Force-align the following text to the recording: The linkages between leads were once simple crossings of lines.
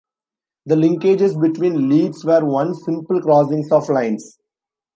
The 0.65 0.73
linkages 0.73 1.39
between 1.39 1.87
leads 1.87 2.25
were 2.25 2.43
once 2.43 2.83
simple 2.85 3.21
crossings 3.21 3.71
of 3.71 3.87
lines. 3.87 4.39